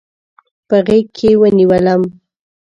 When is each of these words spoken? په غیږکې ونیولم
په 0.67 0.75
غیږکې 0.87 1.29
ونیولم 1.39 2.01